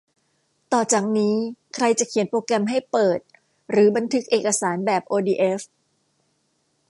[0.73, 1.35] ต่อจากนี้
[1.75, 3.19] ใครจะเขียนโปรแกรมให้เปิด
[3.69, 5.59] หรือบันทึกเอกสารแบบโอดีเอฟ